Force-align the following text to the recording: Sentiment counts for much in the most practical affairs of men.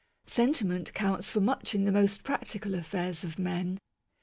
Sentiment 0.25 0.91
counts 0.95 1.29
for 1.29 1.41
much 1.41 1.75
in 1.75 1.85
the 1.85 1.91
most 1.91 2.23
practical 2.23 2.73
affairs 2.73 3.23
of 3.23 3.37
men. 3.37 3.77